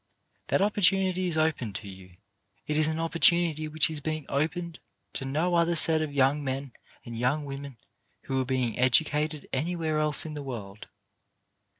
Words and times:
That 0.47 0.63
opportunity 0.63 1.27
is 1.27 1.37
open 1.37 1.73
to 1.73 1.87
you. 1.87 2.17
It 2.65 2.75
is 2.75 2.87
an 2.87 2.97
oppor 2.97 3.19
tunity 3.19 3.71
which 3.71 3.87
is 3.87 3.99
being 3.99 4.25
opened 4.29 4.79
to 5.13 5.25
no 5.25 5.53
other 5.53 5.75
set 5.75 6.01
of 6.01 6.11
young 6.11 6.43
men 6.43 6.71
and 7.05 7.15
young 7.19 7.45
women 7.45 7.77
who 8.23 8.41
are 8.41 8.45
being 8.45 8.77
edu 8.77 9.05
cated 9.07 9.45
anywhere 9.53 9.99
else 9.99 10.25
in 10.25 10.33
the 10.33 10.41
world. 10.41 10.87